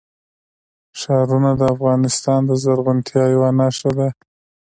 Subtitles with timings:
[0.99, 4.09] ښارونه د افغانستان د زرغونتیا یوه نښه ده.